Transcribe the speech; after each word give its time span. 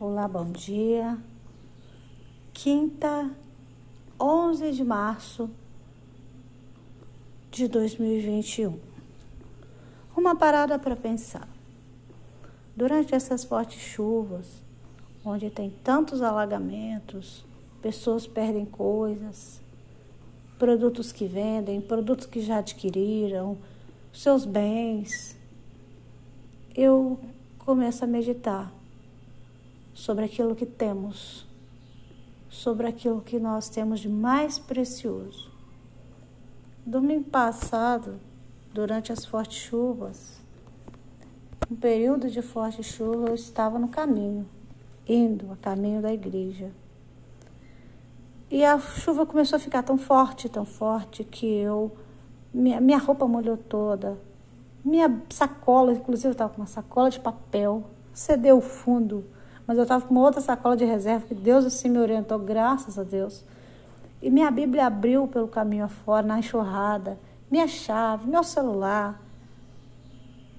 Olá, 0.00 0.28
bom 0.28 0.52
dia. 0.52 1.18
Quinta, 2.52 3.28
11 4.20 4.70
de 4.70 4.84
março 4.84 5.50
de 7.50 7.66
2021. 7.66 8.78
Uma 10.16 10.36
parada 10.36 10.78
para 10.78 10.94
pensar. 10.94 11.48
Durante 12.76 13.12
essas 13.12 13.42
fortes 13.42 13.80
chuvas, 13.80 14.62
onde 15.24 15.50
tem 15.50 15.68
tantos 15.82 16.22
alagamentos, 16.22 17.44
pessoas 17.82 18.24
perdem 18.24 18.66
coisas, 18.66 19.60
produtos 20.60 21.10
que 21.10 21.26
vendem, 21.26 21.80
produtos 21.80 22.24
que 22.24 22.40
já 22.40 22.58
adquiriram, 22.58 23.58
seus 24.12 24.44
bens, 24.44 25.36
eu 26.72 27.18
começo 27.58 28.04
a 28.04 28.06
meditar 28.06 28.77
sobre 29.98 30.24
aquilo 30.24 30.54
que 30.54 30.64
temos, 30.64 31.44
sobre 32.48 32.86
aquilo 32.86 33.20
que 33.20 33.40
nós 33.40 33.68
temos 33.68 33.98
de 33.98 34.08
mais 34.08 34.56
precioso. 34.56 35.50
Domingo 36.86 37.28
passado, 37.28 38.20
durante 38.72 39.10
as 39.10 39.24
fortes 39.24 39.58
chuvas, 39.58 40.40
um 41.68 41.74
período 41.74 42.30
de 42.30 42.40
forte 42.40 42.80
chuva, 42.80 43.30
eu 43.30 43.34
estava 43.34 43.76
no 43.76 43.88
caminho, 43.88 44.48
indo 45.06 45.50
a 45.50 45.56
caminho 45.56 46.00
da 46.00 46.12
igreja. 46.12 46.70
E 48.48 48.64
a 48.64 48.78
chuva 48.78 49.26
começou 49.26 49.56
a 49.56 49.60
ficar 49.60 49.82
tão 49.82 49.98
forte, 49.98 50.48
tão 50.48 50.64
forte, 50.64 51.24
que 51.24 51.44
eu. 51.44 51.90
Minha, 52.54 52.80
minha 52.80 52.98
roupa 52.98 53.26
molhou 53.26 53.56
toda. 53.56 54.16
Minha 54.84 55.20
sacola, 55.28 55.92
inclusive 55.92 56.28
eu 56.28 56.32
estava 56.32 56.54
com 56.54 56.60
uma 56.60 56.68
sacola 56.68 57.10
de 57.10 57.18
papel, 57.18 57.82
cedeu 58.14 58.58
o 58.58 58.62
fundo 58.62 59.24
mas 59.68 59.76
eu 59.76 59.82
estava 59.82 60.02
com 60.06 60.14
uma 60.14 60.22
outra 60.22 60.40
sacola 60.40 60.74
de 60.74 60.86
reserva, 60.86 61.26
que 61.26 61.34
Deus 61.34 61.66
assim 61.66 61.90
me 61.90 61.98
orientou, 61.98 62.38
graças 62.38 62.98
a 62.98 63.02
Deus. 63.02 63.44
E 64.22 64.30
minha 64.30 64.50
Bíblia 64.50 64.86
abriu 64.86 65.28
pelo 65.28 65.46
caminho 65.46 65.84
afora, 65.84 66.26
na 66.26 66.38
enxurrada, 66.38 67.20
minha 67.50 67.68
chave, 67.68 68.26
meu 68.26 68.42
celular. 68.42 69.22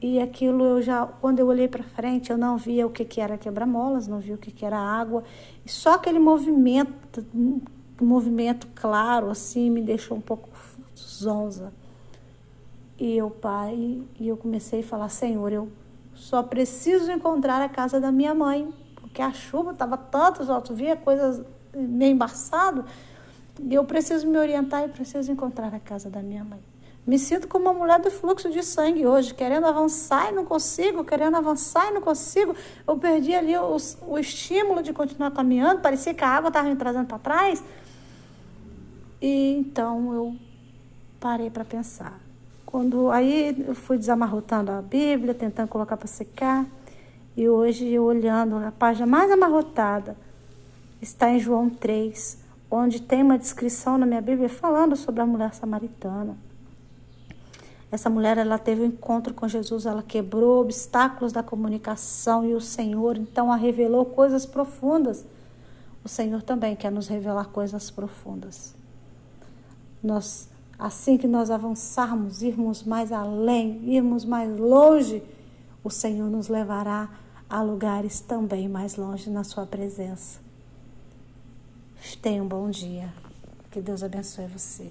E 0.00 0.18
aquilo 0.18 0.64
eu 0.64 0.80
já, 0.80 1.06
quando 1.20 1.38
eu 1.38 1.46
olhei 1.46 1.68
para 1.68 1.84
frente, 1.84 2.30
eu 2.30 2.38
não 2.38 2.56
via 2.56 2.86
o 2.86 2.90
que, 2.90 3.04
que 3.04 3.20
era 3.20 3.36
quebra-molas, 3.36 4.08
não 4.08 4.20
via 4.20 4.36
o 4.36 4.38
que, 4.38 4.50
que 4.50 4.64
era 4.64 4.78
água. 4.78 5.22
E 5.66 5.70
só 5.70 5.96
aquele 5.96 6.18
movimento, 6.18 7.22
movimento 8.00 8.66
claro, 8.74 9.28
assim, 9.28 9.68
me 9.68 9.82
deixou 9.82 10.16
um 10.16 10.20
pouco 10.22 10.48
zonza. 10.96 11.74
E 12.98 13.18
eu, 13.18 13.28
pai, 13.28 14.02
e 14.18 14.28
eu 14.28 14.36
comecei 14.38 14.80
a 14.80 14.84
falar, 14.84 15.10
Senhor, 15.10 15.52
eu 15.52 15.68
só 16.14 16.42
preciso 16.42 17.12
encontrar 17.12 17.60
a 17.60 17.68
casa 17.68 18.00
da 18.00 18.10
minha 18.10 18.34
mãe 18.34 18.72
porque 19.14 19.22
a 19.22 19.32
chuva 19.32 19.70
estava 19.70 19.96
tanto, 19.96 20.42
eu 20.42 20.74
via 20.74 20.96
coisas 20.96 21.40
meio 21.72 22.14
embaçado, 22.14 22.84
e 23.62 23.72
eu 23.72 23.84
preciso 23.84 24.26
me 24.26 24.36
orientar 24.36 24.82
e 24.82 24.88
preciso 24.88 25.30
encontrar 25.30 25.72
a 25.72 25.78
casa 25.78 26.10
da 26.10 26.20
minha 26.20 26.42
mãe. 26.42 26.58
Me 27.06 27.16
sinto 27.16 27.46
como 27.46 27.66
uma 27.66 27.74
mulher 27.74 28.00
do 28.00 28.10
fluxo 28.10 28.50
de 28.50 28.60
sangue 28.64 29.06
hoje, 29.06 29.32
querendo 29.32 29.66
avançar 29.66 30.32
e 30.32 30.34
não 30.34 30.44
consigo, 30.44 31.04
querendo 31.04 31.36
avançar 31.36 31.90
e 31.90 31.94
não 31.94 32.00
consigo. 32.00 32.56
Eu 32.88 32.98
perdi 32.98 33.32
ali 33.32 33.56
o, 33.56 33.76
o 34.08 34.18
estímulo 34.18 34.82
de 34.82 34.92
continuar 34.92 35.30
caminhando, 35.30 35.80
parecia 35.80 36.12
que 36.12 36.24
a 36.24 36.28
água 36.28 36.48
estava 36.48 36.68
me 36.68 36.74
trazendo 36.74 37.06
para 37.06 37.18
trás. 37.20 37.62
E 39.22 39.58
então 39.58 40.12
eu 40.12 40.36
parei 41.20 41.50
para 41.50 41.64
pensar. 41.64 42.18
Quando 42.66 43.12
aí 43.12 43.64
eu 43.68 43.76
fui 43.76 43.96
desamarrotando 43.96 44.72
a 44.72 44.82
Bíblia, 44.82 45.34
tentando 45.34 45.68
colocar 45.68 45.96
para 45.96 46.08
secar. 46.08 46.66
E 47.36 47.48
hoje, 47.48 47.98
olhando 47.98 48.56
a 48.56 48.70
página 48.70 49.06
mais 49.06 49.30
amarrotada, 49.30 50.16
está 51.02 51.30
em 51.30 51.40
João 51.40 51.68
3, 51.68 52.38
onde 52.70 53.02
tem 53.02 53.22
uma 53.22 53.38
descrição 53.38 53.98
na 53.98 54.06
minha 54.06 54.22
Bíblia 54.22 54.48
falando 54.48 54.94
sobre 54.94 55.20
a 55.20 55.26
mulher 55.26 55.52
samaritana. 55.52 56.36
Essa 57.90 58.10
mulher, 58.10 58.38
ela 58.38 58.58
teve 58.58 58.82
um 58.82 58.86
encontro 58.86 59.32
com 59.32 59.46
Jesus, 59.46 59.86
ela 59.86 60.02
quebrou 60.02 60.60
obstáculos 60.60 61.32
da 61.32 61.42
comunicação 61.42 62.44
e 62.44 62.54
o 62.54 62.60
Senhor 62.60 63.16
então 63.16 63.52
a 63.52 63.56
revelou 63.56 64.04
coisas 64.04 64.44
profundas. 64.44 65.24
O 66.04 66.08
Senhor 66.08 66.42
também 66.42 66.74
quer 66.74 66.90
nos 66.90 67.06
revelar 67.08 67.46
coisas 67.46 67.90
profundas. 67.90 68.74
Nós, 70.02 70.48
assim 70.78 71.16
que 71.16 71.28
nós 71.28 71.50
avançarmos, 71.50 72.42
irmos 72.42 72.82
mais 72.82 73.12
além, 73.12 73.80
irmos 73.84 74.24
mais 74.24 74.58
longe, 74.58 75.22
o 75.84 75.90
Senhor 75.90 76.30
nos 76.30 76.48
levará 76.48 77.10
a 77.48 77.60
lugares 77.60 78.20
também 78.20 78.68
mais 78.68 78.96
longe 78.96 79.28
na 79.28 79.44
sua 79.44 79.66
presença. 79.66 80.40
Tenha 82.22 82.42
um 82.42 82.48
bom 82.48 82.70
dia. 82.70 83.12
Que 83.70 83.82
Deus 83.82 84.02
abençoe 84.02 84.46
você. 84.46 84.90